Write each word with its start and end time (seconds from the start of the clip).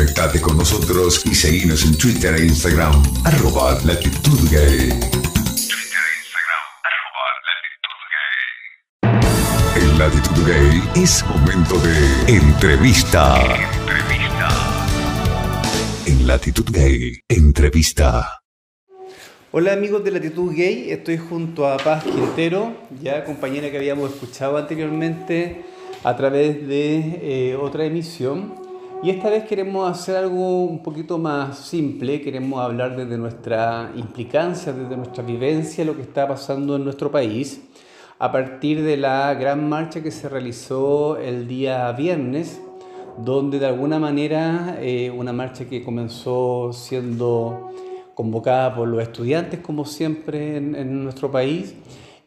Conectate 0.00 0.40
con 0.40 0.56
nosotros 0.56 1.26
y 1.26 1.34
seguinos 1.34 1.84
en 1.84 1.94
Twitter 1.94 2.34
e 2.34 2.46
Instagram, 2.46 3.02
arroba 3.22 3.78
latitud 3.84 4.48
gay. 4.50 4.88
Twitter 4.88 6.00
e 6.00 6.16
Instagram, 6.24 6.64
arroba 6.88 7.28
latitud 7.50 8.00
gay. 9.04 9.82
En 9.82 9.98
Latitud 9.98 10.46
Gay 10.46 11.02
es 11.02 11.22
momento 11.26 11.78
de 11.80 12.34
entrevista. 12.34 13.44
Entrevista. 13.76 14.48
En 16.06 16.26
Latitud 16.26 16.64
Gay, 16.72 17.20
entrevista. 17.28 18.40
Hola 19.52 19.74
amigos 19.74 20.02
de 20.02 20.12
Latitud 20.12 20.54
Gay, 20.56 20.92
estoy 20.92 21.18
junto 21.18 21.68
a 21.68 21.76
Paz 21.76 22.04
Quintero, 22.04 22.74
ya 23.02 23.26
compañera 23.26 23.70
que 23.70 23.76
habíamos 23.76 24.14
escuchado 24.14 24.56
anteriormente 24.56 25.62
a 26.02 26.16
través 26.16 26.66
de 26.66 27.50
eh, 27.50 27.56
otra 27.60 27.84
emisión. 27.84 28.69
Y 29.02 29.08
esta 29.08 29.30
vez 29.30 29.44
queremos 29.44 29.90
hacer 29.90 30.14
algo 30.16 30.64
un 30.64 30.82
poquito 30.82 31.16
más 31.16 31.58
simple, 31.58 32.20
queremos 32.20 32.60
hablar 32.60 32.98
desde 32.98 33.16
nuestra 33.16 33.92
implicancia, 33.96 34.74
desde 34.74 34.94
nuestra 34.94 35.24
vivencia, 35.24 35.86
lo 35.86 35.96
que 35.96 36.02
está 36.02 36.28
pasando 36.28 36.76
en 36.76 36.84
nuestro 36.84 37.10
país, 37.10 37.62
a 38.18 38.30
partir 38.30 38.82
de 38.82 38.98
la 38.98 39.32
gran 39.32 39.66
marcha 39.70 40.02
que 40.02 40.10
se 40.10 40.28
realizó 40.28 41.16
el 41.16 41.48
día 41.48 41.90
viernes, 41.92 42.60
donde 43.16 43.58
de 43.58 43.68
alguna 43.68 43.98
manera 43.98 44.76
eh, 44.82 45.10
una 45.10 45.32
marcha 45.32 45.64
que 45.64 45.82
comenzó 45.82 46.74
siendo 46.74 47.70
convocada 48.14 48.74
por 48.74 48.86
los 48.86 49.00
estudiantes, 49.00 49.60
como 49.60 49.86
siempre 49.86 50.58
en 50.58 51.04
nuestro 51.04 51.30
país, 51.30 51.74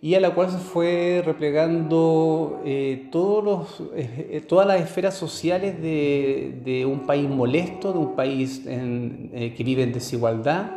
y 0.04 0.16
a 0.16 0.20
la 0.20 0.32
cual 0.32 0.52
se 0.52 0.58
fue 0.58 1.24
replegando 1.26 2.62
eh, 2.66 3.08
todos 3.10 3.42
los, 3.42 3.90
eh, 3.96 4.44
todas 4.46 4.68
las 4.68 4.82
esferas 4.82 5.16
sociales 5.16 5.82
de, 5.82 6.60
de, 6.62 6.86
un 6.86 7.06
país 7.06 7.30
molesto, 7.30 7.94
de 7.94 8.00
un 8.00 8.14
país 8.14 8.64
en, 8.66 9.32
eh, 9.34 9.54
que 9.54 9.64
vive 9.64 9.84
en 9.84 9.94
desigualdad, 9.94 10.72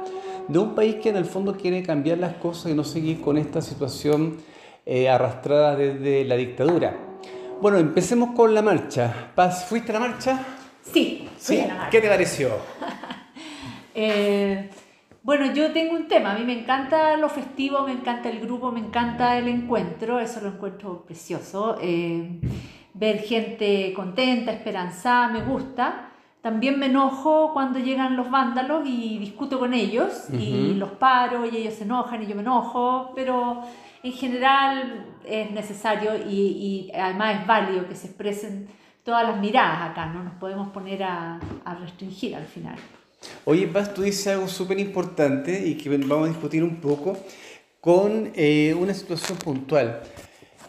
de 0.46 0.58
un 0.60 0.76
país 0.76 0.98
que 1.02 1.08
en 1.08 1.16
el 1.16 1.24
fondo 1.24 1.56
quiere 1.56 1.82
cambiar 1.82 2.18
las 2.18 2.34
cosas 2.34 2.70
y 2.70 2.76
no 2.76 2.84
seguir 2.84 3.20
con 3.20 3.36
esta 3.36 3.60
situación 3.60 4.36
arrastrada 5.10 5.74
desde 5.74 6.24
la 6.24 6.36
dictadura. 6.36 6.96
Bueno, 7.60 7.78
empecemos 7.78 8.30
con 8.36 8.54
la 8.54 8.62
marcha. 8.62 9.32
Paz, 9.34 9.64
¿fuiste 9.64 9.90
a 9.90 9.94
la 9.94 10.06
marcha? 10.06 10.46
Sí, 10.92 11.28
¿Sí? 11.36 11.58
A 11.58 11.66
la 11.66 11.74
marcha. 11.74 11.90
¿Qué 11.90 12.00
te 12.00 12.08
pareció? 12.08 12.50
Bueno, 15.26 15.52
yo 15.52 15.72
tengo 15.72 15.96
un 15.96 16.06
tema, 16.06 16.30
a 16.30 16.38
mí 16.38 16.44
me 16.44 16.56
encanta 16.56 17.16
lo 17.16 17.28
festivo, 17.28 17.82
me 17.82 17.90
encanta 17.90 18.30
el 18.30 18.38
grupo, 18.38 18.70
me 18.70 18.78
encanta 18.78 19.36
el 19.36 19.48
encuentro, 19.48 20.20
eso 20.20 20.40
lo 20.40 20.50
encuentro 20.50 21.02
precioso. 21.04 21.78
Eh, 21.80 22.38
ver 22.94 23.18
gente 23.18 23.92
contenta, 23.92 24.52
esperanzada, 24.52 25.26
me 25.26 25.42
gusta. 25.42 26.10
También 26.40 26.78
me 26.78 26.86
enojo 26.86 27.52
cuando 27.52 27.80
llegan 27.80 28.16
los 28.16 28.30
vándalos 28.30 28.86
y 28.86 29.18
discuto 29.18 29.58
con 29.58 29.74
ellos 29.74 30.28
y 30.32 30.74
los 30.74 30.90
paro 30.90 31.44
y 31.44 31.56
ellos 31.56 31.74
se 31.74 31.82
enojan 31.82 32.22
y 32.22 32.26
yo 32.28 32.36
me 32.36 32.42
enojo, 32.42 33.10
pero 33.16 33.62
en 34.04 34.12
general 34.12 35.06
es 35.24 35.50
necesario 35.50 36.12
y, 36.18 36.88
y 36.88 36.92
además 36.94 37.40
es 37.40 37.46
válido 37.48 37.88
que 37.88 37.96
se 37.96 38.06
expresen 38.06 38.68
todas 39.02 39.26
las 39.26 39.40
miradas 39.40 39.90
acá, 39.90 40.06
no 40.06 40.22
nos 40.22 40.34
podemos 40.34 40.68
poner 40.68 41.02
a, 41.02 41.40
a 41.64 41.74
restringir 41.74 42.36
al 42.36 42.44
final. 42.44 42.76
Oye, 43.44 43.66
Paz, 43.68 43.94
tú 43.94 44.02
dices 44.02 44.26
algo 44.28 44.48
súper 44.48 44.78
importante 44.80 45.66
y 45.66 45.74
que 45.76 45.88
vamos 45.88 46.28
a 46.28 46.32
discutir 46.32 46.64
un 46.64 46.76
poco 46.76 47.16
con 47.80 48.32
eh, 48.34 48.74
una 48.78 48.92
situación 48.94 49.38
puntual. 49.38 50.02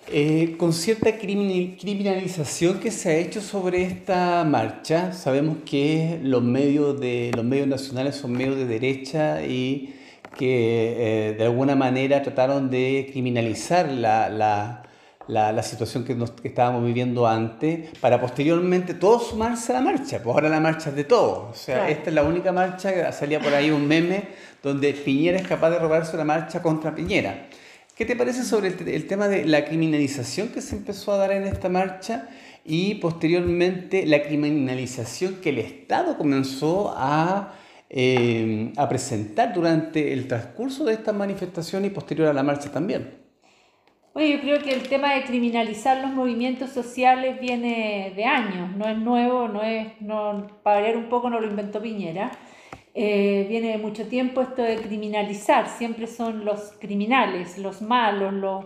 Eh, 0.10 0.56
con 0.58 0.72
cierta 0.72 1.18
criminalización 1.18 2.80
que 2.80 2.92
se 2.92 3.10
ha 3.10 3.16
hecho 3.16 3.42
sobre 3.42 3.84
esta 3.84 4.46
marcha, 4.46 5.12
sabemos 5.12 5.58
que 5.66 6.20
los 6.24 6.42
medios, 6.44 6.98
de, 7.00 7.32
los 7.36 7.44
medios 7.44 7.68
nacionales 7.68 8.16
son 8.16 8.32
medios 8.32 8.56
de 8.56 8.66
derecha 8.66 9.44
y 9.46 9.96
que 10.38 11.32
eh, 11.32 11.34
de 11.34 11.44
alguna 11.44 11.76
manera 11.76 12.22
trataron 12.22 12.70
de 12.70 13.10
criminalizar 13.12 13.92
la, 13.92 14.30
la 14.30 14.84
la, 15.28 15.52
la 15.52 15.64
situación 15.64 16.04
que, 16.04 16.16
nos, 16.16 16.32
que, 16.32 16.48
estábamos 16.48 16.86
viviendo 16.86 17.28
antes, 17.28 17.90
para 18.00 18.20
posteriormente 18.20 18.94
todos 18.94 19.28
sumarse 19.30 19.72
a 19.72 19.76
la 19.76 19.82
marcha. 19.82 20.22
Pues 20.24 20.34
ahora 20.34 20.50
la 20.50 20.60
marcha 20.60 20.90
es 20.90 20.96
de 20.96 21.04
todos. 21.04 21.52
O 21.52 21.54
sea, 21.54 21.90
esta 21.90 22.10
es 22.10 22.16
la 22.16 22.24
única 22.24 22.52
marcha, 22.52 22.94
que 22.94 23.12
salía 23.12 23.40
por 23.40 23.54
ahí 23.54 23.70
un 23.70 23.88
meme 23.88 24.30
donde 24.64 24.94
Piñera 24.94 25.38
es 25.38 25.48
capaz 25.48 25.70
de 25.70 25.80
robarse 25.80 26.18
la 26.18 26.26
marcha 26.26 26.62
contra 26.62 26.94
Piñera. 26.94 27.48
¿Qué 27.96 28.06
te 28.06 28.16
parece 28.16 28.44
sobre 28.44 28.68
el, 28.68 28.88
el, 28.88 29.08
tema 29.08 29.28
de 29.28 29.46
la 29.46 29.66
criminalización 29.66 30.50
que 30.50 30.62
se 30.62 30.76
empezó 30.76 31.14
a 31.14 31.18
dar 31.18 31.32
en 31.32 31.44
esta 31.44 31.68
marcha 31.68 32.30
y 32.64 32.96
posteriormente 32.96 34.06
la 34.06 34.22
criminalización 34.22 35.36
que 35.36 35.50
el 35.50 35.60
Estado 35.60 36.18
comenzó 36.18 36.94
a, 36.96 37.54
eh, 37.90 38.72
a 38.76 38.88
presentar 38.90 39.54
durante 39.54 40.14
el 40.14 40.28
transcurso 40.28 40.84
de 40.84 40.94
esta 40.94 41.14
manifestación 41.14 41.86
y 41.86 41.90
posterior 41.90 42.28
a 42.28 42.34
la 42.34 42.44
marcha 42.44 42.72
también? 42.72 43.27
Bueno, 44.18 44.34
yo 44.34 44.42
creo 44.42 44.64
que 44.64 44.74
el 44.74 44.90
tema 44.90 45.14
de 45.14 45.26
criminalizar 45.26 46.02
los 46.02 46.10
movimientos 46.10 46.72
sociales 46.72 47.40
viene 47.40 48.14
de 48.16 48.26
años, 48.26 48.76
no 48.76 48.88
es 48.88 48.98
nuevo, 48.98 49.48
no 49.48 49.62
es, 49.62 49.90
no, 50.02 50.48
para 50.64 50.80
variar 50.80 50.98
un 50.98 51.08
poco 51.08 51.30
no 51.30 51.40
lo 51.40 51.46
inventó 51.46 51.80
Piñera, 51.80 52.32
eh, 52.96 53.46
viene 53.48 53.68
de 53.74 53.78
mucho 53.78 54.08
tiempo 54.08 54.42
esto 54.42 54.64
de 54.64 54.78
criminalizar, 54.78 55.70
siempre 55.70 56.08
son 56.08 56.46
los 56.46 56.72
criminales, 56.80 57.60
los 57.60 57.84
malos, 57.84 58.34
los... 58.34 58.66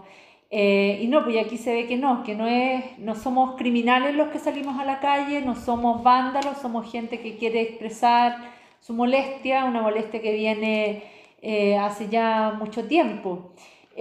Eh, 0.52 1.02
y 1.02 1.08
no, 1.08 1.26
pues 1.26 1.36
aquí 1.46 1.58
se 1.58 1.74
ve 1.74 1.86
que 1.86 1.98
no, 1.98 2.24
que 2.24 2.34
no, 2.34 2.48
es, 2.48 2.98
no 3.00 3.16
somos 3.16 3.58
criminales 3.58 4.16
los 4.16 4.30
que 4.30 4.40
salimos 4.40 4.80
a 4.80 4.86
la 4.86 5.02
calle, 5.02 5.42
no 5.42 5.58
somos 5.58 6.02
vándalos, 6.02 6.60
somos 6.60 6.90
gente 6.90 7.20
que 7.20 7.36
quiere 7.36 7.60
expresar 7.60 8.38
su 8.80 8.94
molestia, 8.94 9.66
una 9.66 9.82
molestia 9.82 10.22
que 10.22 10.32
viene 10.32 11.04
eh, 11.42 11.78
hace 11.78 12.08
ya 12.08 12.56
mucho 12.58 12.88
tiempo. 12.88 13.52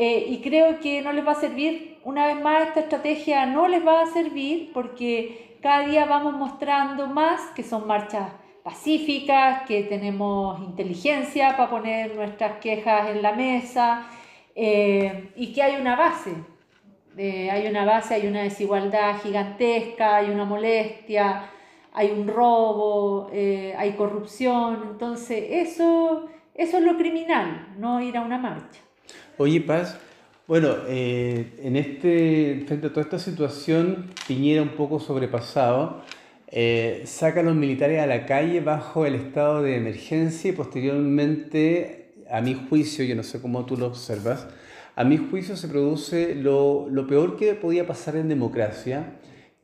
Eh, 0.02 0.28
y 0.30 0.40
creo 0.40 0.80
que 0.80 1.02
no 1.02 1.12
les 1.12 1.26
va 1.26 1.32
a 1.32 1.34
servir, 1.34 1.98
una 2.04 2.26
vez 2.26 2.40
más, 2.40 2.68
esta 2.68 2.80
estrategia 2.80 3.44
no 3.44 3.68
les 3.68 3.86
va 3.86 4.00
a 4.00 4.06
servir 4.06 4.70
porque 4.72 5.58
cada 5.60 5.86
día 5.86 6.06
vamos 6.06 6.32
mostrando 6.32 7.06
más 7.06 7.42
que 7.54 7.62
son 7.62 7.86
marchas 7.86 8.32
pacíficas, 8.64 9.64
que 9.68 9.82
tenemos 9.82 10.58
inteligencia 10.60 11.54
para 11.54 11.68
poner 11.68 12.16
nuestras 12.16 12.60
quejas 12.60 13.10
en 13.10 13.20
la 13.20 13.32
mesa 13.32 14.06
eh, 14.54 15.32
y 15.36 15.52
que 15.52 15.62
hay 15.62 15.78
una 15.78 15.96
base. 15.96 16.32
Eh, 17.18 17.50
hay 17.50 17.66
una 17.66 17.84
base, 17.84 18.14
hay 18.14 18.26
una 18.26 18.40
desigualdad 18.40 19.20
gigantesca, 19.22 20.16
hay 20.16 20.30
una 20.30 20.46
molestia, 20.46 21.50
hay 21.92 22.10
un 22.10 22.26
robo, 22.26 23.28
hay 23.30 23.92
corrupción. 23.98 24.92
Entonces, 24.92 25.44
eso, 25.50 26.30
eso 26.54 26.78
es 26.78 26.84
lo 26.84 26.96
criminal, 26.96 27.74
no 27.76 28.00
ir 28.00 28.16
a 28.16 28.22
una 28.22 28.38
marcha. 28.38 28.80
Oye, 29.42 29.62
Paz, 29.62 29.96
bueno, 30.46 30.74
eh, 30.86 31.54
en 31.62 31.76
este, 31.76 32.62
frente 32.66 32.88
a 32.88 32.90
toda 32.90 33.00
esta 33.00 33.18
situación, 33.18 34.10
Piñera 34.28 34.60
un 34.60 34.76
poco 34.76 35.00
sobrepasado, 35.00 36.02
eh, 36.48 37.04
saca 37.06 37.40
a 37.40 37.42
los 37.42 37.54
militares 37.54 38.02
a 38.02 38.06
la 38.06 38.26
calle 38.26 38.60
bajo 38.60 39.06
el 39.06 39.14
estado 39.14 39.62
de 39.62 39.76
emergencia 39.76 40.50
y 40.50 40.52
posteriormente, 40.52 42.16
a 42.30 42.42
mi 42.42 42.52
juicio, 42.52 43.02
yo 43.02 43.16
no 43.16 43.22
sé 43.22 43.40
cómo 43.40 43.64
tú 43.64 43.78
lo 43.78 43.86
observas, 43.86 44.46
a 44.94 45.04
mi 45.04 45.16
juicio 45.16 45.56
se 45.56 45.68
produce 45.68 46.34
lo, 46.34 46.90
lo 46.90 47.06
peor 47.06 47.38
que 47.38 47.54
podía 47.54 47.86
pasar 47.86 48.16
en 48.16 48.28
democracia, 48.28 49.14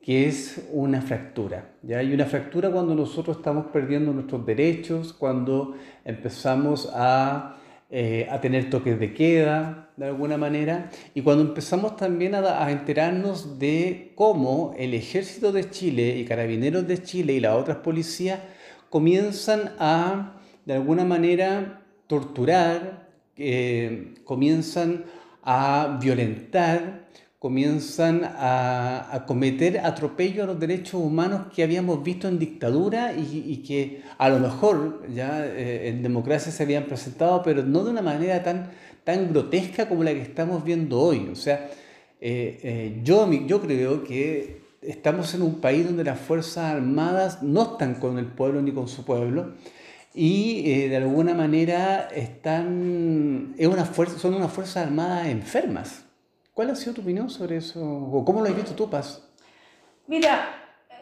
que 0.01 0.27
es 0.27 0.71
una 0.73 1.03
fractura. 1.03 1.73
¿ya? 1.83 1.99
Hay 1.99 2.15
una 2.15 2.25
fractura 2.25 2.71
cuando 2.71 2.95
nosotros 2.95 3.37
estamos 3.37 3.67
perdiendo 3.67 4.15
nuestros 4.15 4.47
derechos, 4.47 5.13
cuando 5.13 5.77
empezamos 6.07 6.91
a 6.95 7.59
eh, 7.89 8.27
a 8.31 8.41
tener 8.41 8.69
toques 8.69 8.99
de 8.99 9.15
queda 9.15 9.91
de 9.97 10.07
alguna 10.07 10.37
manera. 10.37 10.91
Y 11.15 11.23
cuando 11.23 11.43
empezamos 11.45 11.97
también 11.97 12.35
a, 12.35 12.71
enterarnos 12.71 13.59
de 13.59 14.13
cómo 14.15 14.75
el 14.77 14.95
ejército 14.95 15.53
de 15.53 15.71
Chile 15.71 16.17
y 16.19 16.25
carabineros 16.25 16.87
de 16.87 17.03
Chile 17.03 17.35
y 17.35 17.41
las 17.41 17.55
otras 17.55 17.79
policías 17.79 18.41
comienzan 18.91 19.75
a 19.79 20.41
de 20.65 20.75
alguna 20.75 21.05
manera 21.05 21.83
torturar, 22.09 23.09
eh, 23.37 24.15
comienzan 24.25 25.05
a 25.43 25.99
violentar, 26.01 27.07
comienzan 27.39 28.23
a, 28.25 29.25
cometer 29.27 29.79
atropello 29.79 30.45
a 30.45 30.47
los 30.47 30.59
derechos 30.59 30.95
humanos 30.95 31.53
que 31.55 31.63
habíamos 31.63 32.03
visto 32.03 32.29
en 32.29 32.39
dictadura 32.39 33.13
y, 33.13 33.59
que 33.59 34.03
a 34.19 34.29
lo 34.29 34.39
mejor 34.39 35.07
ya 35.13 35.47
eh, 35.47 35.89
en 35.89 36.03
democracia 36.03 36.51
se 36.51 36.63
habían 36.63 36.85
presentado, 36.85 37.43
pero 37.43 37.63
no 37.63 37.85
de 37.85 37.91
una 37.91 38.03
manera 38.03 38.43
tan, 38.43 38.71
tan 39.05 39.31
grotesca 39.31 39.89
como 39.89 40.03
la 40.03 40.13
que 40.13 40.23
estamos 40.23 40.65
viendo 40.65 40.99
hoy. 40.99 41.29
O 41.31 41.37
sea, 41.37 41.71
eh, 42.21 42.59
eh, 42.63 43.01
yo, 43.05 43.29
creo 43.61 44.03
que 44.03 44.63
estamos 44.81 45.35
en 45.35 45.43
un 45.43 45.61
país 45.61 45.85
donde 45.85 46.05
las 46.05 46.19
Fuerzas 46.19 46.75
Armadas 46.75 47.43
no 47.43 47.73
están 47.73 47.97
con 47.97 48.19
el 48.19 48.27
pueblo 48.27 48.63
ni 48.63 48.73
con 48.73 48.89
su 48.89 49.05
pueblo 49.05 49.55
y 50.15 50.89
de 50.89 50.97
alguna 50.97 51.35
manera 51.35 52.09
están, 52.09 53.55
es 53.59 53.67
una 53.67 53.85
fuerza, 53.85 54.19
son 54.19 54.33
unas 54.33 54.51
Fuerzas 54.51 54.87
Armadas 54.87 55.27
enfermas. 55.27 56.06
¿Cuál 56.57 56.71
ha 56.71 56.75
sido 56.75 56.95
tu 56.95 57.03
opinión 57.03 57.29
sobre 57.29 57.59
eso? 57.59 57.85
¿O 57.85 58.25
cómo 58.25 58.41
lo 58.41 58.47
has 58.47 58.57
visto 58.57 58.75
tú, 58.75 58.89
Paz? 58.89 59.23
Mira, 60.07 60.49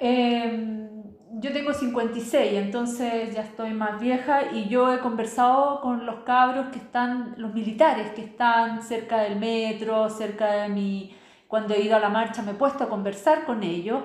em, 0.01 0.89
yo 1.35 1.53
tengo 1.53 1.73
56, 1.73 2.55
entonces 2.55 3.33
ya 3.33 3.43
estoy 3.43 3.73
más 3.73 4.01
vieja 4.01 4.51
y 4.53 4.69
yo 4.69 4.93
he 4.93 4.99
conversado 4.99 5.81
con 5.81 6.07
los 6.07 6.25
cabros 6.25 6.71
que 6.73 6.79
están, 6.79 7.37
los 7.39 7.55
militares 7.55 8.11
que 8.17 8.23
están 8.23 8.83
cerca 8.83 9.21
del 9.21 9.39
metro, 9.39 10.11
cerca 10.11 10.51
de 10.55 10.71
mi... 10.71 11.15
Cuando 11.47 11.73
he 11.75 11.83
ido 11.83 11.95
a 11.95 12.01
la 12.01 12.09
marcha 12.09 12.43
me 12.43 12.51
he 12.51 12.55
puesto 12.55 12.83
a 12.83 12.89
conversar 12.89 13.45
con 13.45 13.63
ellos, 13.63 14.03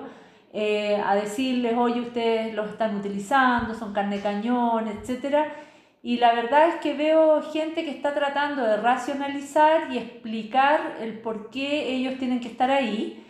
eh, 0.52 1.02
a 1.04 1.16
decirles, 1.16 1.76
oye, 1.76 2.00
ustedes 2.00 2.54
los 2.54 2.70
están 2.70 2.94
utilizando, 2.94 3.74
son 3.74 3.92
carne 3.92 4.20
cañón, 4.20 4.86
etc. 4.86 5.48
Y 6.02 6.18
la 6.18 6.34
verdad 6.34 6.68
es 6.68 6.74
que 6.76 6.94
veo 6.94 7.42
gente 7.42 7.84
que 7.84 7.90
está 7.90 8.14
tratando 8.14 8.62
de 8.62 8.76
racionalizar 8.78 9.92
y 9.92 9.98
explicar 9.98 10.96
el 11.00 11.20
por 11.20 11.50
qué 11.50 11.92
ellos 11.94 12.18
tienen 12.18 12.40
que 12.40 12.48
estar 12.48 12.70
ahí 12.70 13.26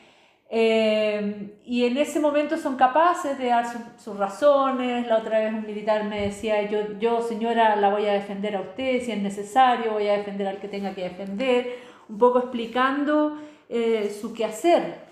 eh, 0.53 1.57
y 1.65 1.85
en 1.85 1.97
ese 1.97 2.19
momento 2.19 2.57
son 2.57 2.75
capaces 2.75 3.39
de 3.39 3.47
dar 3.47 3.67
sus 3.99 4.17
razones. 4.17 5.07
La 5.07 5.19
otra 5.19 5.39
vez 5.39 5.55
un 5.55 5.65
militar 5.65 6.05
me 6.05 6.23
decía, 6.23 6.69
yo, 6.69 6.99
yo 6.99 7.23
señora 7.23 7.77
la 7.77 7.91
voy 7.91 8.07
a 8.07 8.13
defender 8.15 8.57
a 8.57 8.63
usted 8.63 9.01
si 9.01 9.13
es 9.13 9.23
necesario, 9.23 9.93
voy 9.93 10.09
a 10.09 10.19
defender 10.19 10.49
al 10.49 10.59
que 10.59 10.67
tenga 10.69 10.93
que 10.93 11.05
defender, 11.05 11.79
un 12.09 12.19
poco 12.19 12.41
explicando 12.41 13.39
eh, 13.69 14.11
su 14.21 14.35
quehacer. 14.35 15.09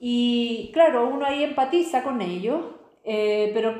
Y 0.00 0.70
claro, 0.72 1.08
uno 1.08 1.24
ahí 1.24 1.44
empatiza 1.44 2.02
con 2.02 2.20
ellos, 2.20 2.60
eh, 3.04 3.52
pero 3.54 3.76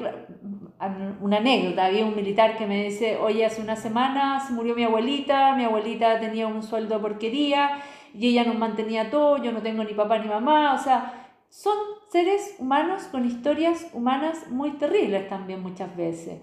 una 1.20 1.38
anécdota, 1.38 1.86
había 1.86 2.04
un 2.04 2.16
militar 2.16 2.56
que 2.56 2.66
me 2.66 2.84
dice, 2.84 3.16
oye, 3.16 3.44
hace 3.44 3.60
una 3.60 3.76
semana 3.76 4.40
se 4.40 4.52
murió 4.52 4.74
mi 4.74 4.84
abuelita, 4.84 5.54
mi 5.56 5.64
abuelita 5.64 6.20
tenía 6.20 6.46
un 6.46 6.62
sueldo 6.62 6.96
de 6.96 7.00
porquería 7.00 7.82
y 8.14 8.28
ella 8.28 8.44
nos 8.44 8.56
mantenía 8.56 9.10
todo, 9.10 9.42
yo 9.42 9.52
no 9.52 9.62
tengo 9.62 9.84
ni 9.84 9.94
papá 9.94 10.18
ni 10.18 10.28
mamá, 10.28 10.74
o 10.74 10.78
sea, 10.78 11.28
son 11.48 11.76
seres 12.10 12.56
humanos 12.58 13.04
con 13.04 13.24
historias 13.24 13.88
humanas 13.92 14.50
muy 14.50 14.72
terribles 14.72 15.28
también 15.28 15.62
muchas 15.62 15.94
veces. 15.96 16.40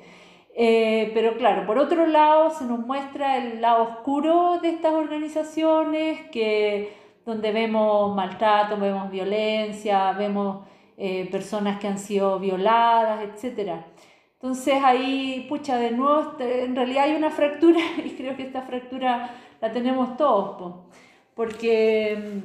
Eh, 0.56 1.12
pero 1.14 1.38
claro, 1.38 1.66
por 1.66 1.78
otro 1.78 2.06
lado 2.08 2.50
se 2.50 2.66
nos 2.66 2.80
muestra 2.80 3.38
el 3.38 3.62
lado 3.62 3.84
oscuro 3.84 4.60
de 4.62 4.70
estas 4.70 4.94
organizaciones, 4.94 6.30
que, 6.30 6.94
donde 7.26 7.52
vemos 7.52 8.16
maltrato, 8.16 8.78
vemos 8.78 9.10
violencia, 9.10 10.12
vemos 10.14 10.66
eh, 10.98 11.28
personas 11.32 11.80
que 11.80 11.88
han 11.88 11.98
sido 11.98 12.40
violadas, 12.40 13.22
etc. 13.24 13.82
Entonces 14.42 14.76
ahí, 14.84 15.46
pucha, 15.48 15.78
de 15.78 15.92
nuevo, 15.92 16.32
este, 16.32 16.64
en 16.64 16.76
realidad 16.76 17.04
hay 17.04 17.16
una 17.16 17.30
fractura 17.30 17.80
y 18.06 18.10
creo 18.12 18.36
que 18.36 18.44
esta 18.44 18.64
fractura 18.64 19.36
la 19.62 19.72
tenemos 19.72 20.18
todos 20.18 20.76
porque 21.36 22.18
mm, 22.18 22.40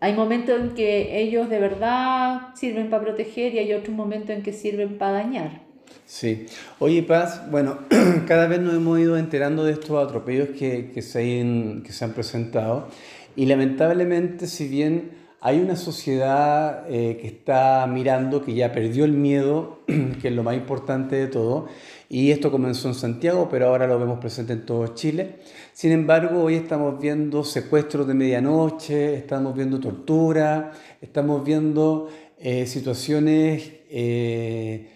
hay 0.00 0.14
momentos 0.14 0.60
en 0.60 0.70
que 0.70 1.20
ellos 1.20 1.48
de 1.48 1.58
verdad 1.58 2.54
sirven 2.54 2.90
para 2.90 3.02
proteger 3.02 3.54
y 3.54 3.58
hay 3.58 3.72
otros 3.72 3.94
momentos 3.94 4.30
en 4.30 4.42
que 4.42 4.52
sirven 4.52 4.98
para 4.98 5.12
dañar. 5.12 5.62
Sí. 6.06 6.46
Oye, 6.78 7.02
Paz, 7.02 7.50
bueno, 7.50 7.80
cada 8.26 8.46
vez 8.46 8.60
nos 8.60 8.74
hemos 8.74 8.98
ido 8.98 9.16
enterando 9.16 9.64
de 9.64 9.72
estos 9.72 10.02
atropellos 10.02 10.50
que, 10.50 10.90
que, 10.92 11.02
se, 11.02 11.40
han, 11.40 11.82
que 11.82 11.92
se 11.92 12.04
han 12.04 12.12
presentado 12.12 12.88
y 13.36 13.46
lamentablemente, 13.46 14.46
si 14.46 14.68
bien 14.68 15.10
hay 15.40 15.60
una 15.60 15.76
sociedad 15.76 16.84
eh, 16.88 17.16
que 17.20 17.28
está 17.28 17.86
mirando, 17.86 18.42
que 18.42 18.54
ya 18.54 18.72
perdió 18.72 19.04
el 19.04 19.12
miedo, 19.12 19.80
que 19.86 20.28
es 20.28 20.34
lo 20.34 20.42
más 20.42 20.56
importante 20.56 21.14
de 21.16 21.28
todo, 21.28 21.68
y 22.08 22.32
esto 22.32 22.50
comenzó 22.50 22.88
en 22.88 22.94
Santiago, 22.94 23.48
pero 23.48 23.68
ahora 23.68 23.86
lo 23.86 23.98
vemos 23.98 24.18
presente 24.18 24.54
en 24.54 24.66
todo 24.66 24.94
Chile. 24.94 25.36
Sin 25.72 25.92
embargo, 25.92 26.42
hoy 26.42 26.56
estamos 26.56 26.98
viendo 27.00 27.44
secuestros 27.44 28.08
de 28.08 28.14
medianoche, 28.14 29.14
estamos 29.14 29.54
viendo 29.54 29.78
tortura, 29.78 30.72
estamos 31.00 31.44
viendo 31.44 32.08
eh, 32.38 32.66
situaciones 32.66 33.70
eh, 33.90 34.90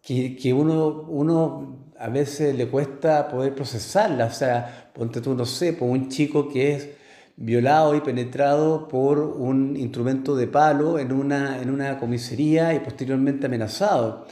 que, 0.00 0.36
que, 0.36 0.52
uno, 0.52 1.06
uno 1.08 1.90
a 1.98 2.08
veces 2.08 2.54
le 2.54 2.68
cuesta 2.68 3.26
poder 3.28 3.54
procesarlas. 3.54 4.36
O 4.36 4.38
sea, 4.38 4.92
ponte 4.94 5.20
tú, 5.20 5.34
no 5.34 5.44
sé, 5.44 5.72
por 5.72 5.88
un 5.88 6.08
chico 6.08 6.48
que 6.48 6.74
es 6.74 6.88
violado 7.36 7.94
y 7.94 8.00
penetrado 8.00 8.88
por 8.88 9.18
un 9.18 9.76
instrumento 9.76 10.36
de 10.36 10.46
palo 10.46 10.98
en 10.98 11.12
una, 11.12 11.60
en 11.60 11.70
una 11.70 11.98
comisaría 11.98 12.74
y 12.74 12.80
posteriormente 12.80 13.46
amenazado. 13.46 14.26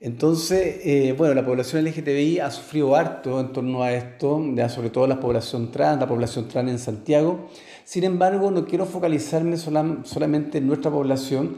Entonces, 0.00 0.80
eh, 0.84 1.14
bueno, 1.16 1.34
la 1.34 1.46
población 1.46 1.84
LGTBI 1.84 2.40
ha 2.40 2.50
sufrido 2.50 2.94
harto 2.94 3.40
en 3.40 3.52
torno 3.52 3.82
a 3.82 3.92
esto, 3.92 4.42
ya 4.54 4.68
sobre 4.68 4.90
todo 4.90 5.06
la 5.06 5.18
población 5.18 5.70
trans, 5.70 5.98
la 5.98 6.06
población 6.06 6.46
trans 6.46 6.70
en 6.70 6.78
Santiago. 6.78 7.48
Sin 7.84 8.04
embargo, 8.04 8.50
no 8.50 8.66
quiero 8.66 8.84
focalizarme 8.84 9.56
solamente 9.56 10.58
en 10.58 10.66
nuestra 10.66 10.90
población, 10.90 11.56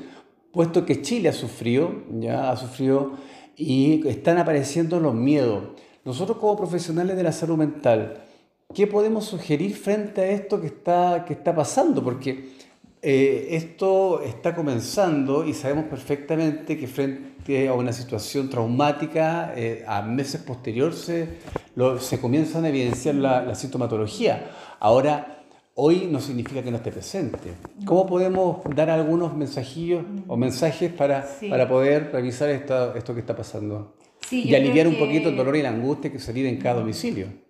puesto 0.52 0.86
que 0.86 1.02
Chile 1.02 1.28
ha 1.28 1.32
sufrido, 1.32 1.90
ya 2.20 2.50
ha 2.50 2.56
sufrido 2.56 3.14
y 3.56 4.06
están 4.06 4.38
apareciendo 4.38 5.00
los 5.00 5.14
miedos. 5.14 5.64
Nosotros 6.04 6.38
como 6.38 6.56
profesionales 6.56 7.16
de 7.16 7.24
la 7.24 7.32
salud 7.32 7.56
mental, 7.56 8.25
¿qué 8.76 8.86
podemos 8.86 9.24
sugerir 9.24 9.74
frente 9.74 10.20
a 10.20 10.26
esto 10.26 10.60
que 10.60 10.66
está, 10.66 11.24
que 11.26 11.32
está 11.32 11.54
pasando? 11.54 12.04
Porque 12.04 12.50
eh, 13.00 13.48
esto 13.52 14.20
está 14.20 14.54
comenzando 14.54 15.46
y 15.46 15.54
sabemos 15.54 15.86
perfectamente 15.86 16.76
que 16.76 16.86
frente 16.86 17.68
a 17.68 17.72
una 17.72 17.90
situación 17.94 18.50
traumática, 18.50 19.54
eh, 19.56 19.82
a 19.88 20.02
meses 20.02 20.42
posteriores 20.42 20.98
se, 20.98 21.38
se 22.00 22.20
comienzan 22.20 22.66
a 22.66 22.68
evidenciar 22.68 23.14
la, 23.14 23.54
sintomatología. 23.54 24.50
Ahora, 24.78 25.42
hoy 25.74 26.06
no 26.10 26.20
significa 26.20 26.62
que 26.62 26.70
no 26.70 26.76
esté 26.76 26.92
presente. 26.92 27.52
¿Cómo 27.86 28.06
podemos 28.06 28.58
dar 28.74 28.90
algunos 28.90 29.34
mensajillos 29.34 30.04
o 30.26 30.36
mensajes 30.36 30.92
para, 30.92 31.26
para 31.48 31.66
poder 31.66 32.12
revisar 32.12 32.50
esto, 32.50 32.94
esto 32.94 33.14
que 33.14 33.20
está 33.20 33.34
pasando? 33.34 33.94
y 34.30 34.54
aliviar 34.54 34.88
un 34.88 34.98
poquito 34.98 35.28
el 35.28 35.36
dolor 35.36 35.54
y 35.56 35.62
la 35.62 35.68
angustia 35.68 36.10
que 36.10 36.18
se 36.18 36.32
vive 36.32 36.48
en 36.48 36.56
cada 36.56 36.80
domicilio. 36.80 37.45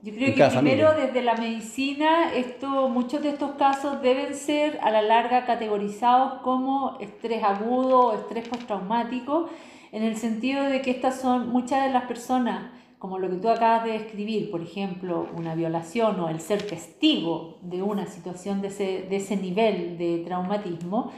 Yo 0.00 0.14
creo 0.14 0.32
que 0.32 0.56
primero 0.56 0.94
desde 0.94 1.22
la 1.22 1.34
medicina 1.34 2.32
esto, 2.32 2.88
muchos 2.88 3.20
de 3.20 3.30
estos 3.30 3.52
casos 3.56 4.00
deben 4.00 4.32
ser 4.36 4.78
a 4.80 4.92
la 4.92 5.02
larga 5.02 5.44
categorizados 5.44 6.40
como 6.42 6.98
estrés 7.00 7.42
agudo 7.42 8.06
o 8.06 8.14
estrés 8.14 8.48
postraumático, 8.48 9.48
en 9.90 10.04
el 10.04 10.16
sentido 10.16 10.62
de 10.64 10.82
que 10.82 10.92
estas 10.92 11.20
son 11.20 11.48
muchas 11.48 11.84
de 11.84 11.92
las 11.92 12.04
personas, 12.04 12.70
como 13.00 13.18
lo 13.18 13.28
que 13.28 13.36
tú 13.36 13.48
acabas 13.48 13.84
de 13.84 13.92
describir, 13.92 14.52
por 14.52 14.60
ejemplo, 14.60 15.26
una 15.36 15.56
violación 15.56 16.20
o 16.20 16.28
el 16.28 16.40
ser 16.40 16.62
testigo 16.62 17.58
de 17.62 17.82
una 17.82 18.06
situación 18.06 18.60
de 18.60 18.68
ese, 18.68 19.06
de 19.10 19.16
ese 19.16 19.36
nivel 19.36 19.98
de 19.98 20.22
traumatismo, 20.24 21.10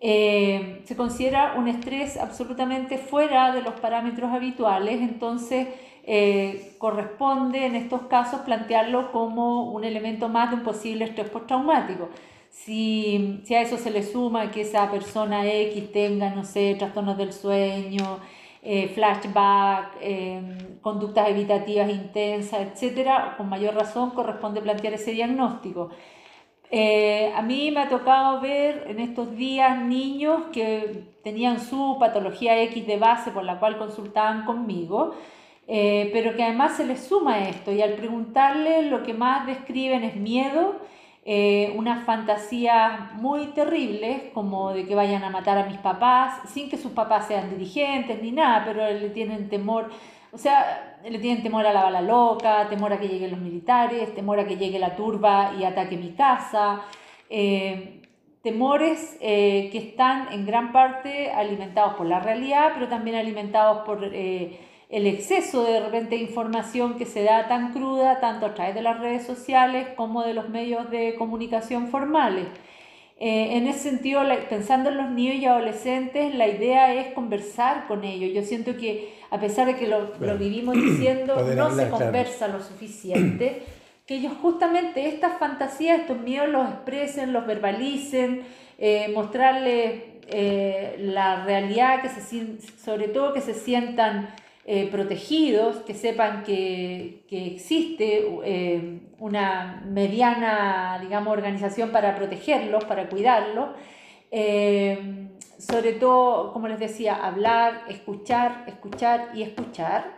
eh, 0.00 0.82
se 0.84 0.96
considera 0.96 1.54
un 1.58 1.68
estrés 1.68 2.16
absolutamente 2.16 2.96
fuera 2.96 3.54
de 3.54 3.62
los 3.62 3.74
parámetros 3.80 4.30
habituales, 4.32 5.00
entonces 5.00 5.68
eh, 6.06 6.74
corresponde 6.78 7.64
en 7.64 7.76
estos 7.76 8.02
casos 8.02 8.42
plantearlo 8.42 9.10
como 9.10 9.72
un 9.72 9.84
elemento 9.84 10.28
más 10.28 10.50
de 10.50 10.56
un 10.56 10.62
posible 10.62 11.06
estrés 11.06 11.30
postraumático. 11.30 12.10
Si, 12.50 13.40
si 13.44 13.54
a 13.54 13.62
eso 13.62 13.78
se 13.78 13.90
le 13.90 14.02
suma 14.02 14.50
que 14.50 14.60
esa 14.62 14.90
persona 14.90 15.46
X 15.46 15.92
tenga, 15.92 16.30
no 16.30 16.44
sé, 16.44 16.74
trastornos 16.78 17.16
del 17.16 17.32
sueño, 17.32 18.20
eh, 18.62 18.88
flashback, 18.94 19.96
eh, 20.00 20.78
conductas 20.82 21.28
evitativas 21.28 21.90
intensas, 21.90 22.60
etc., 22.60 23.36
con 23.36 23.48
mayor 23.48 23.74
razón 23.74 24.10
corresponde 24.10 24.60
plantear 24.60 24.94
ese 24.94 25.12
diagnóstico. 25.12 25.90
a 27.36 27.42
mí 27.42 27.70
me 27.70 27.80
ha 27.80 27.88
tocado 27.88 28.40
ver 28.40 28.86
en 28.88 28.98
estos 29.00 29.36
días 29.36 29.78
niños 29.82 30.44
que 30.52 31.04
tenían 31.22 31.60
su 31.60 31.96
patología 32.00 32.60
X 32.62 32.86
de 32.86 32.98
base 32.98 33.30
por 33.30 33.44
la 33.44 33.58
cual 33.60 33.78
consultaban 33.78 34.44
conmigo, 34.44 35.14
eh, 35.66 36.10
pero 36.12 36.36
que 36.36 36.42
además 36.42 36.76
se 36.76 36.84
les 36.84 37.00
suma 37.00 37.48
esto 37.48 37.72
y 37.72 37.80
al 37.80 37.94
preguntarle 37.94 38.82
lo 38.82 39.02
que 39.02 39.14
más 39.14 39.46
describen 39.46 40.04
es 40.04 40.16
miedo, 40.16 40.76
eh, 41.24 41.72
unas 41.76 42.04
fantasías 42.04 43.14
muy 43.14 43.46
terribles 43.48 44.24
como 44.34 44.74
de 44.74 44.84
que 44.84 44.94
vayan 44.94 45.24
a 45.24 45.30
matar 45.30 45.56
a 45.56 45.64
mis 45.64 45.78
papás, 45.78 46.50
sin 46.50 46.68
que 46.68 46.76
sus 46.76 46.92
papás 46.92 47.28
sean 47.28 47.48
dirigentes 47.48 48.22
ni 48.22 48.30
nada, 48.30 48.62
pero 48.66 48.86
le 48.90 49.08
tienen 49.08 49.48
temor, 49.48 49.90
o 50.32 50.38
sea, 50.38 50.98
le 51.02 51.18
tienen 51.18 51.42
temor 51.42 51.66
a 51.66 51.72
la 51.72 51.82
bala 51.82 52.02
loca, 52.02 52.68
temor 52.68 52.92
a 52.92 53.00
que 53.00 53.08
lleguen 53.08 53.30
los 53.30 53.40
militares, 53.40 54.14
temor 54.14 54.38
a 54.40 54.46
que 54.46 54.58
llegue 54.58 54.78
la 54.78 54.96
turba 54.96 55.54
y 55.58 55.64
ataque 55.64 55.96
mi 55.96 56.10
casa. 56.10 56.82
Eh, 57.30 58.02
temores 58.42 59.16
que 59.18 59.78
están 59.78 60.30
en 60.30 60.44
gran 60.44 60.70
parte 60.70 61.30
alimentados 61.32 61.94
por 61.94 62.04
la 62.04 62.20
realidad, 62.20 62.72
pero 62.74 62.88
también 62.88 63.16
alimentados 63.16 63.86
por 63.86 64.10
el 64.88 65.06
exceso 65.06 65.64
de 65.64 65.80
repente 65.80 66.16
información 66.16 66.96
que 66.96 67.06
se 67.06 67.22
da 67.22 67.48
tan 67.48 67.72
cruda, 67.72 68.20
tanto 68.20 68.46
a 68.46 68.54
través 68.54 68.74
de 68.74 68.82
las 68.82 69.00
redes 69.00 69.26
sociales 69.26 69.88
como 69.96 70.22
de 70.22 70.34
los 70.34 70.48
medios 70.48 70.90
de 70.90 71.14
comunicación 71.16 71.88
formales. 71.88 72.46
Eh, 73.18 73.56
en 73.56 73.66
ese 73.68 73.78
sentido, 73.78 74.22
pensando 74.48 74.90
en 74.90 74.96
los 74.96 75.10
niños 75.10 75.36
y 75.36 75.46
adolescentes, 75.46 76.34
la 76.34 76.48
idea 76.48 76.94
es 76.94 77.12
conversar 77.14 77.86
con 77.86 78.04
ellos. 78.04 78.32
Yo 78.34 78.42
siento 78.42 78.76
que, 78.76 79.14
a 79.30 79.40
pesar 79.40 79.66
de 79.66 79.76
que 79.76 79.86
lo, 79.86 80.12
lo 80.20 80.36
vivimos 80.36 80.74
diciendo, 80.74 81.36
no 81.56 81.70
se 81.74 81.88
conversa 81.88 82.48
lo 82.48 82.60
suficiente, 82.60 83.62
que 84.06 84.16
ellos 84.16 84.32
justamente 84.42 85.06
estas 85.08 85.38
fantasías, 85.38 86.00
estos 86.00 86.18
miedos 86.18 86.48
los 86.48 86.68
expresen, 86.68 87.32
los 87.32 87.46
verbalicen, 87.46 88.42
eh, 88.78 89.10
mostrarles 89.14 90.02
eh, 90.28 90.96
la 90.98 91.44
realidad, 91.44 92.02
que 92.02 92.08
se, 92.08 92.58
sobre 92.78 93.08
todo 93.08 93.32
que 93.32 93.40
se 93.40 93.54
sientan 93.54 94.28
eh, 94.66 94.88
protegidos, 94.90 95.76
que 95.78 95.94
sepan 95.94 96.42
que, 96.42 97.24
que 97.28 97.46
existe 97.46 98.26
eh, 98.44 99.00
una 99.18 99.82
mediana, 99.86 100.98
digamos, 101.00 101.32
organización 101.32 101.90
para 101.90 102.14
protegerlos, 102.14 102.84
para 102.84 103.08
cuidarlos. 103.08 103.70
sobre 105.58 105.92
todo, 105.92 106.52
como 106.52 106.68
les 106.68 106.78
decía, 106.78 107.14
hablar, 107.14 107.84
escuchar, 107.88 108.64
escuchar 108.66 109.30
y 109.34 109.42
escuchar 109.42 110.14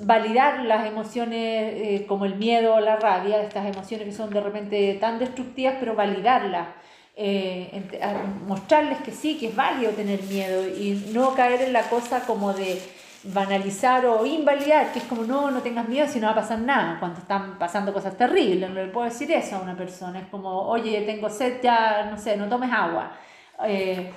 validar 0.00 0.64
las 0.64 0.86
emociones 0.86 1.74
eh, 1.74 2.06
como 2.06 2.24
el 2.24 2.36
miedo 2.36 2.74
o 2.74 2.80
la 2.80 2.96
rabia, 2.96 3.42
estas 3.42 3.66
emociones 3.66 4.06
que 4.06 4.12
son 4.12 4.30
de 4.30 4.40
repente 4.40 4.94
tan 4.94 5.18
destructivas, 5.18 5.76
pero 5.78 5.94
validarlas, 5.94 6.68
eh, 7.16 7.82
mostrarles 8.46 8.98
que 8.98 9.10
sí, 9.10 9.38
que 9.38 9.48
es 9.48 9.56
válido 9.56 9.92
tener 9.92 10.22
miedo 10.24 10.68
y 10.68 11.10
no 11.14 11.34
caer 11.34 11.62
en 11.62 11.72
la 11.72 11.88
cosa 11.88 12.20
como 12.26 12.52
de 12.52 12.78
banalizar 13.24 14.04
o 14.06 14.24
invalidar, 14.26 14.92
que 14.92 14.98
es 14.98 15.04
como 15.06 15.24
no, 15.24 15.50
no 15.50 15.62
tengas 15.62 15.88
miedo 15.88 16.06
si 16.06 16.20
no 16.20 16.26
va 16.26 16.34
a 16.34 16.36
pasar 16.36 16.58
nada, 16.60 16.98
cuando 17.00 17.20
están 17.20 17.58
pasando 17.58 17.92
cosas 17.92 18.16
terribles, 18.16 18.68
no 18.68 18.76
le 18.76 18.88
puedo 18.88 19.06
decir 19.06 19.32
eso 19.32 19.56
a 19.56 19.60
una 19.60 19.76
persona, 19.76 20.20
es 20.20 20.28
como, 20.28 20.68
oye, 20.68 21.02
tengo 21.02 21.30
sed, 21.30 21.60
ya, 21.62 22.08
no 22.10 22.18
sé, 22.18 22.36
no 22.36 22.48
tomes 22.48 22.70
agua. 22.70 23.12
Eh, 23.64 24.12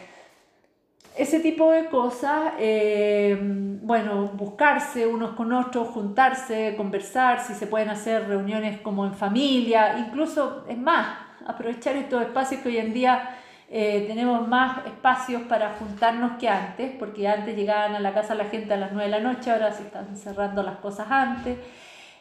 ese 1.17 1.39
tipo 1.39 1.71
de 1.71 1.85
cosas, 1.87 2.53
eh, 2.59 3.37
bueno, 3.81 4.27
buscarse 4.33 5.07
unos 5.07 5.31
con 5.31 5.51
otros, 5.53 5.87
juntarse, 5.87 6.75
conversar, 6.77 7.41
si 7.41 7.53
se 7.53 7.65
pueden 7.65 7.89
hacer 7.89 8.27
reuniones 8.27 8.79
como 8.81 9.05
en 9.05 9.13
familia, 9.13 9.97
incluso, 9.97 10.65
es 10.67 10.77
más, 10.77 11.28
aprovechar 11.47 11.95
estos 11.95 12.21
espacios 12.21 12.61
que 12.61 12.69
hoy 12.69 12.77
en 12.77 12.93
día 12.93 13.37
eh, 13.71 14.05
tenemos 14.07 14.47
más 14.47 14.85
espacios 14.87 15.43
para 15.43 15.73
juntarnos 15.73 16.39
que 16.39 16.49
antes, 16.49 16.91
porque 16.97 17.27
antes 17.27 17.55
llegaban 17.55 17.93
a 17.95 17.99
la 17.99 18.13
casa 18.13 18.33
la 18.33 18.45
gente 18.45 18.73
a 18.73 18.77
las 18.77 18.91
9 18.91 19.11
de 19.11 19.19
la 19.19 19.33
noche, 19.33 19.51
ahora 19.51 19.71
se 19.71 19.83
están 19.83 20.17
cerrando 20.17 20.63
las 20.63 20.77
cosas 20.77 21.07
antes. 21.09 21.57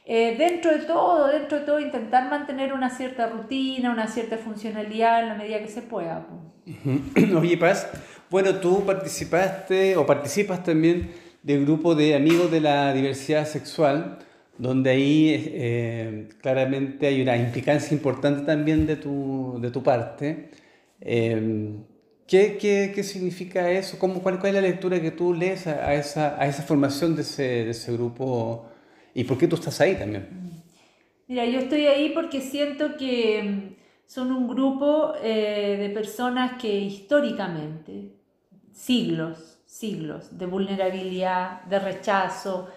Eh, 0.05 0.37
dentro 0.39 0.71
de 0.71 0.85
todo, 0.85 1.27
dentro 1.27 1.61
de 1.61 1.65
todo, 1.67 1.81
intentar 1.81 2.31
mantener 2.31 2.73
una 2.73 2.91
cierta 2.91 3.29
rutina, 3.29 3.91
una 3.91 4.07
cierta 4.09 4.39
funcionalidad 4.39 5.23
en 5.23 5.29
la 5.29 5.35
medida 5.35 5.59
que 5.61 5.69
se 5.69 5.83
pueda. 5.83 6.27
Oye, 7.39 7.57
Paz, 7.57 7.91
bueno, 8.31 8.55
tú 8.57 8.85
participaste 8.85 9.97
o 9.97 10.05
participas 10.05 10.63
también 10.63 11.13
del 11.43 11.65
grupo 11.65 11.95
de 11.95 12.15
amigos 12.15 12.51
de 12.51 12.61
la 12.61 12.93
diversidad 12.93 13.47
sexual, 13.47 14.19
donde 14.59 14.91
ahí 14.91 15.51
eh, 15.55 16.29
claramente 16.41 17.07
hay 17.07 17.23
una 17.23 17.37
implicancia 17.37 17.95
importante 17.95 18.45
también 18.45 18.87
de 18.87 18.97
tu, 18.97 19.59
de 19.61 19.71
tu 19.71 19.83
parte. 19.83 20.51
Em, 21.01 21.85
¿qué, 22.27 22.59
qué, 22.61 22.93
qué, 22.95 23.03
significa 23.05 23.71
eso? 23.71 23.99
¿Cómo, 23.99 24.21
cuál, 24.21 24.39
¿Cuál 24.41 24.57
es 24.57 24.63
la 24.63 24.69
lectura 24.69 25.01
que 25.01 25.13
tú 25.13 25.33
lees 25.33 25.67
a, 25.67 25.95
esa, 25.95 26.41
a 26.41 26.47
esa, 26.47 26.63
formación 26.63 27.15
de 27.15 27.23
ese, 27.23 27.43
de 27.43 27.71
ese 27.71 27.93
grupo 27.93 28.69
y 29.15 29.25
por 29.25 29.39
qué 29.39 29.47
tú 29.47 29.55
estás 29.57 29.81
ahí 29.81 29.95
también? 29.95 30.27
Mira, 31.29 31.45
yo 31.45 31.61
estoy 31.61 31.87
ahí 31.87 32.11
porque 32.15 32.41
siento 32.41 32.97
que 32.97 33.77
son 34.07 34.33
un 34.33 34.49
grupo 34.49 35.13
eh, 35.23 35.77
de 35.79 35.91
personas 35.91 36.61
que 36.61 36.81
históricamente 36.81 38.15
siglos, 38.73 39.59
siglos 39.67 40.39
de 40.39 40.47
vulnerabilidad, 40.47 41.63
de 41.65 41.79
rechazo, 41.79 42.69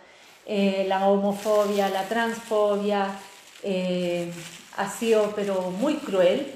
eh, 0.46 0.86
la 0.88 1.08
homofobia, 1.08 1.90
la 1.90 2.04
transfobia, 2.08 3.08
eh, 3.64 4.32
ha 4.78 4.90
sido 4.90 5.34
pero 5.36 5.72
muy 5.72 5.96
cruel. 5.96 6.48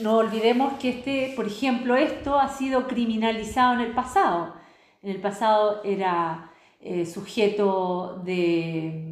No 0.00 0.18
olvidemos 0.18 0.74
que 0.78 0.90
este, 0.90 1.32
por 1.36 1.46
ejemplo, 1.46 1.96
esto 1.96 2.38
ha 2.38 2.48
sido 2.48 2.86
criminalizado 2.86 3.74
en 3.74 3.80
el 3.80 3.92
pasado. 3.92 4.54
En 5.02 5.10
el 5.10 5.20
pasado 5.20 5.82
era 5.84 6.50
eh, 6.80 7.06
sujeto 7.06 8.20
de 8.24 9.06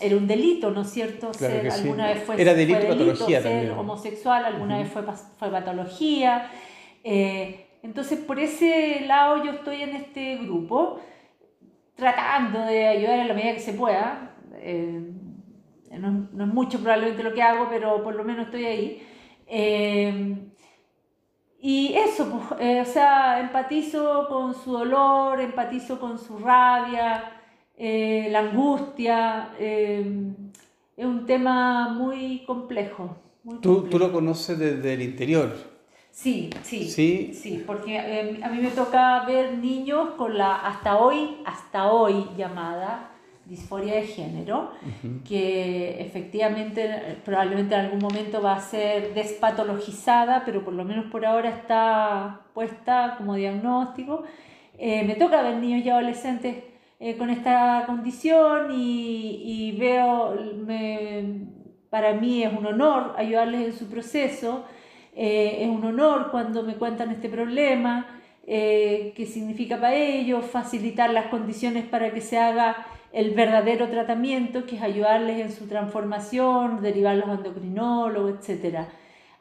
era 0.00 0.16
un 0.16 0.26
delito, 0.26 0.70
¿no 0.70 0.82
es 0.82 0.90
cierto? 0.90 1.32
ser, 1.32 1.70
alguna 1.70 2.08
vez 2.08 2.24
fue, 2.24 2.40
era 2.40 2.54
delito, 2.54 2.88
patología 2.88 3.40
ser 3.40 3.70
homosexual, 3.70 4.44
alguna 4.44 4.78
vez 4.78 4.90
fue, 4.90 5.02
fue 5.38 5.48
patología. 5.50 6.50
Entonces, 7.04 8.18
por 8.18 8.38
ese 8.38 9.02
lado 9.06 9.44
yo 9.44 9.52
estoy 9.52 9.82
en 9.82 9.96
este 9.96 10.36
grupo, 10.38 11.00
tratando 11.96 12.60
de 12.60 12.86
ayudar 12.86 13.20
en 13.20 13.28
la 13.28 13.34
medida 13.34 13.54
que 13.54 13.60
se 13.60 13.74
pueda. 13.74 14.34
Eh, 14.54 15.12
no, 15.98 16.44
es 16.44 16.52
mucho 16.52 16.78
probablemente 16.80 17.22
lo 17.22 17.34
que 17.34 17.42
hago, 17.42 17.68
pero 17.68 18.02
por 18.02 18.14
lo 18.14 18.24
menos 18.24 18.46
estoy 18.46 18.64
ahí. 18.64 19.06
Eh, 19.46 20.36
y 21.60 21.94
eso, 21.94 22.28
pues, 22.28 22.60
eh, 22.60 22.80
o 22.80 22.84
sea, 22.84 23.40
empatizo 23.40 24.26
con 24.28 24.54
su 24.54 24.72
dolor, 24.72 25.40
empatizo 25.40 26.00
con 26.00 26.18
su 26.18 26.38
rabia, 26.38 27.38
la 27.78 28.38
angustia. 28.38 29.50
es 29.58 31.04
un 31.04 31.26
tema 31.26 31.90
muy 31.90 32.44
complejo. 32.46 33.16
¿Tú, 33.60 33.82
¿Tú, 33.82 33.98
lo 33.98 34.12
conoces 34.12 34.58
desde 34.58 34.94
el 34.94 35.02
interior? 35.02 35.71
Sí, 36.12 36.50
sí, 36.62 36.90
sí, 37.32 37.64
porque 37.66 37.96
em, 37.96 38.44
a 38.44 38.48
mí 38.50 38.60
me 38.60 38.68
toca 38.68 39.24
ver 39.24 39.56
niños 39.56 40.10
con 40.18 40.36
la 40.36 40.56
hasta 40.56 40.98
hoy, 40.98 41.38
hasta 41.46 41.90
hoy 41.90 42.28
llamada 42.36 43.08
disforia 43.46 43.94
de 43.94 44.02
género, 44.02 44.72
que 45.26 46.00
efectivamente 46.00 47.18
probablemente 47.24 47.74
en 47.74 47.80
algún 47.80 47.98
momento 47.98 48.40
va 48.42 48.56
a 48.56 48.60
ser 48.60 49.14
despatologizada, 49.14 50.44
pero 50.44 50.62
por 50.62 50.74
lo 50.74 50.84
menos 50.84 51.06
por 51.06 51.24
ahora 51.24 51.48
está 51.48 52.42
puesta 52.52 53.14
como 53.16 53.34
diagnóstico. 53.34 54.22
Eh, 54.78 55.04
me 55.04 55.14
toca 55.14 55.42
ver 55.42 55.56
niños 55.56 55.84
y 55.84 55.90
adolescentes 55.90 56.56
eh, 57.00 57.16
con 57.16 57.30
esta 57.30 57.84
condición 57.86 58.70
y, 58.70 59.42
y 59.44 59.78
veo, 59.78 60.34
me, 60.64 61.46
para 61.90 62.12
mí 62.12 62.44
es 62.44 62.52
un 62.52 62.66
honor 62.66 63.14
ayudarles 63.16 63.66
en 63.66 63.72
su 63.72 63.88
proceso. 63.88 64.64
Eh, 65.14 65.58
es 65.60 65.68
un 65.68 65.84
honor 65.84 66.30
cuando 66.30 66.62
me 66.62 66.74
cuentan 66.74 67.10
este 67.10 67.28
problema, 67.28 68.06
eh, 68.46 69.12
que 69.14 69.26
significa 69.26 69.76
para 69.76 69.94
ellos 69.94 70.44
facilitar 70.46 71.10
las 71.10 71.26
condiciones 71.26 71.84
para 71.84 72.12
que 72.12 72.20
se 72.20 72.38
haga 72.38 72.86
el 73.12 73.32
verdadero 73.32 73.88
tratamiento, 73.88 74.64
que 74.64 74.76
es 74.76 74.82
ayudarles 74.82 75.40
en 75.40 75.52
su 75.52 75.66
transformación, 75.66 76.80
derivarlos 76.80 77.28
a 77.28 77.34
endocrinólogos, 77.34 78.48
etc. 78.48 78.86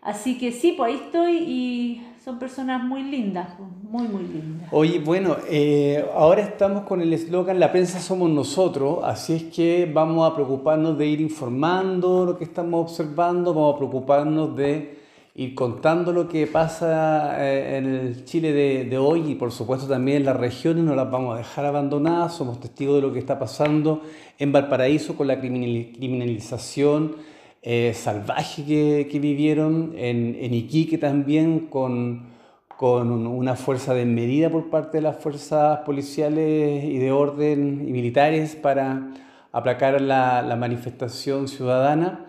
Así 0.01 0.37
que 0.37 0.51
sí, 0.51 0.73
pues 0.75 0.89
ahí 0.89 1.01
estoy 1.05 1.37
y 1.37 2.07
son 2.23 2.37
personas 2.37 2.83
muy 2.83 3.03
lindas, 3.03 3.47
muy, 3.89 4.07
muy 4.07 4.23
lindas. 4.23 4.67
Oye, 4.71 4.99
bueno, 4.99 5.37
eh, 5.49 6.05
ahora 6.13 6.41
estamos 6.41 6.83
con 6.83 7.01
el 7.01 7.13
eslogan 7.13 7.59
La 7.59 7.71
prensa 7.71 7.99
somos 7.99 8.29
nosotros, 8.29 8.99
así 9.03 9.33
es 9.33 9.43
que 9.43 9.89
vamos 9.91 10.29
a 10.29 10.35
preocuparnos 10.35 10.97
de 10.97 11.07
ir 11.07 11.21
informando 11.21 12.25
lo 12.25 12.37
que 12.37 12.43
estamos 12.43 12.91
observando, 12.91 13.53
vamos 13.53 13.75
a 13.75 13.77
preocuparnos 13.77 14.55
de 14.55 15.00
ir 15.33 15.55
contando 15.55 16.11
lo 16.11 16.27
que 16.27 16.45
pasa 16.45 17.45
eh, 17.45 17.77
en 17.77 17.85
el 17.85 18.25
Chile 18.25 18.51
de, 18.51 18.97
hoy 18.97 19.31
y 19.31 19.35
por 19.35 19.51
supuesto 19.51 19.87
también 19.87 20.17
en 20.17 20.25
las 20.25 20.37
regiones, 20.37 20.83
no 20.83 20.95
las 20.95 21.09
vamos 21.09 21.35
a 21.35 21.37
dejar 21.37 21.65
abandonadas, 21.65 22.35
somos 22.35 22.59
testigos 22.59 22.95
de 22.95 23.01
lo 23.01 23.13
que 23.13 23.19
está 23.19 23.39
pasando 23.39 24.01
en 24.37 24.51
Valparaíso 24.51 25.15
con 25.15 25.27
la 25.27 25.39
criminalización 25.39 27.15
eh, 27.61 27.93
salvaje 27.93 28.65
que, 28.65 29.19
vivieron, 29.19 29.93
en, 29.95 30.35
en, 30.39 30.53
Iquique 30.53 30.97
también 30.97 31.67
con, 31.67 32.31
con 32.75 33.11
una 33.27 33.55
fuerza 33.55 33.93
de 33.93 34.05
medida 34.05 34.49
por 34.49 34.69
parte 34.69 34.97
de 34.97 35.03
las 35.03 35.17
fuerzas 35.17 35.79
policiales 35.85 36.83
y 36.83 36.97
de 36.97 37.11
orden 37.11 37.87
y 37.87 37.91
militares 37.91 38.55
para 38.55 39.11
aplacar 39.51 40.01
la, 40.01 40.41
la 40.41 40.55
manifestación 40.55 41.47
ciudadana. 41.47 42.25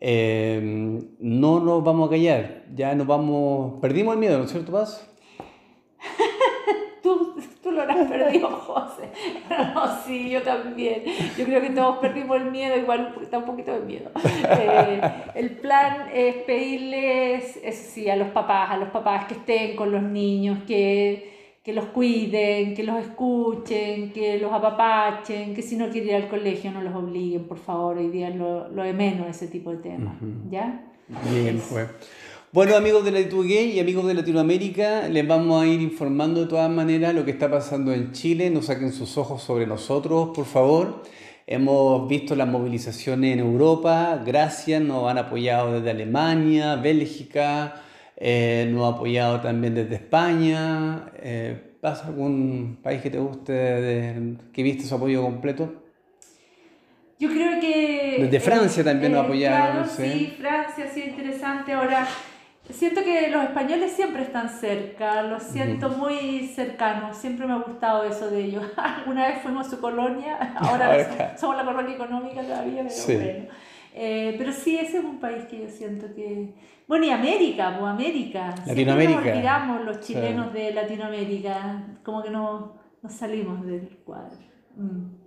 Eh, 0.00 1.00
no 1.18 1.60
nos 1.60 1.82
vamos 1.82 2.08
a 2.08 2.10
callar, 2.10 2.64
ya 2.74 2.94
nos 2.94 3.06
vamos, 3.06 3.80
perdimos 3.80 4.14
el 4.14 4.20
miedo, 4.20 4.38
¿no 4.38 4.44
es 4.44 4.52
cierto, 4.52 4.70
Paz? 4.70 5.04
tú, 7.02 7.34
tú 7.62 7.72
lo 7.72 7.82
has 7.82 8.08
perdido, 8.08 8.48
José. 8.50 9.10
No, 9.50 10.02
sí, 10.04 10.30
yo 10.30 10.42
también. 10.42 11.02
Yo 11.36 11.44
creo 11.44 11.60
que 11.60 11.70
todos 11.70 11.98
perdimos 11.98 12.36
el 12.36 12.50
miedo, 12.50 12.76
igual 12.76 13.14
está 13.20 13.38
un 13.38 13.44
poquito 13.44 13.72
de 13.72 13.80
miedo. 13.80 14.10
Eh, 14.24 15.00
el 15.34 15.50
plan 15.56 16.08
es 16.14 16.36
pedirles, 16.44 17.60
sí, 17.72 18.08
a 18.08 18.16
los 18.16 18.28
papás, 18.28 18.70
a 18.70 18.76
los 18.76 18.90
papás 18.90 19.26
que 19.26 19.34
estén 19.34 19.74
con 19.74 19.90
los 19.90 20.02
niños, 20.02 20.60
que 20.66 21.37
que 21.62 21.72
los 21.72 21.86
cuiden, 21.86 22.74
que 22.74 22.82
los 22.82 22.98
escuchen, 23.00 24.12
que 24.12 24.38
los 24.38 24.52
apapachen, 24.52 25.54
que 25.54 25.62
si 25.62 25.76
no 25.76 25.90
quieren 25.90 26.08
ir 26.08 26.14
al 26.16 26.28
colegio 26.28 26.70
no 26.72 26.82
los 26.82 26.94
obliguen, 26.94 27.44
por 27.44 27.58
favor, 27.58 27.98
hoy 27.98 28.08
día 28.08 28.30
lo, 28.30 28.68
lo 28.68 28.82
de 28.82 28.92
menos 28.92 29.28
ese 29.28 29.48
tipo 29.48 29.70
de 29.70 29.78
temas, 29.78 30.16
¿ya? 30.50 30.86
Bien, 31.30 31.60
pues. 31.70 31.88
Bueno, 32.50 32.76
amigos 32.76 33.04
de 33.04 33.10
la 33.10 33.20
Gay 33.20 33.72
y 33.72 33.80
amigos 33.80 34.06
de 34.06 34.14
Latinoamérica, 34.14 35.06
les 35.08 35.28
vamos 35.28 35.62
a 35.62 35.66
ir 35.66 35.82
informando 35.82 36.40
de 36.40 36.46
todas 36.46 36.70
maneras 36.70 37.14
lo 37.14 37.26
que 37.26 37.30
está 37.30 37.50
pasando 37.50 37.92
en 37.92 38.12
Chile. 38.12 38.48
No 38.48 38.62
saquen 38.62 38.90
sus 38.90 39.18
ojos 39.18 39.42
sobre 39.42 39.66
nosotros, 39.66 40.30
por 40.34 40.46
favor. 40.46 41.02
Hemos 41.46 42.08
visto 42.08 42.34
las 42.34 42.48
movilizaciones 42.48 43.34
en 43.34 43.40
Europa, 43.40 44.22
gracias, 44.24 44.80
nos 44.80 45.10
han 45.10 45.18
apoyado 45.18 45.74
desde 45.74 45.90
Alemania, 45.90 46.76
Bélgica, 46.76 47.82
Eh, 48.20 48.68
nos 48.72 48.84
ha 48.84 48.96
apoyado 48.96 49.40
también 49.40 49.74
desde 49.74 49.94
España. 49.94 51.06
Eh, 51.16 51.76
¿Pasa 51.80 52.08
algún 52.08 52.80
país 52.82 53.00
que 53.00 53.10
te 53.10 53.18
guste, 53.18 54.36
que 54.52 54.62
viste 54.64 54.84
su 54.84 54.96
apoyo 54.96 55.22
completo? 55.22 55.84
Yo 57.20 57.28
creo 57.28 57.60
que... 57.60 58.16
Desde 58.22 58.40
Francia 58.40 58.82
también 58.82 59.12
nos 59.12 59.24
apoyaron. 59.24 59.84
Claro, 59.84 59.88
sí, 59.88 60.34
Francia 60.38 60.84
ha 60.84 60.88
sido 60.88 61.06
interesante. 61.06 61.72
Ahora, 61.72 62.08
siento 62.70 63.02
que 63.02 63.28
los 63.30 63.44
españoles 63.44 63.92
siempre 63.92 64.22
están 64.22 64.48
cerca, 64.48 65.22
los 65.22 65.42
siento 65.44 65.88
muy 65.90 66.48
cercanos, 66.48 67.16
siempre 67.16 67.46
me 67.46 67.54
ha 67.54 67.58
gustado 67.58 68.04
eso 68.04 68.28
de 68.30 68.44
ellos. 68.44 68.64
Alguna 68.76 69.28
vez 69.28 69.42
fuimos 69.42 69.66
a 69.66 69.70
su 69.70 69.80
colonia, 69.80 70.36
ahora, 70.56 71.36
somos, 71.36 71.56
la 71.56 71.64
colonia 71.64 71.94
económica 71.94 72.42
todavía, 72.42 72.84
pero 72.88 73.18
bueno. 73.18 73.48
Eh, 74.00 74.36
pero 74.38 74.52
sí, 74.52 74.78
ese 74.78 74.98
es 74.98 75.04
un 75.04 75.18
país 75.18 75.44
que 75.46 75.58
yo 75.58 75.68
siento 75.68 76.06
que... 76.14 76.54
Bueno, 76.86 77.04
y 77.04 77.10
América, 77.10 77.76
pues 77.76 77.90
América. 77.90 78.54
Latinoamérica. 78.64 78.94
Siempre 78.94 79.06
nos 79.08 79.36
olvidamos 79.36 79.84
los 79.84 80.00
chilenos 80.00 80.52
de 80.52 80.72
Latinoamérica, 80.72 81.98
como 82.04 82.22
que 82.22 82.30
no, 82.30 82.74
nos 83.02 83.12
salimos 83.12 83.66
del 83.66 83.88
cuadro. 84.04 84.38
Mm. 84.76 85.18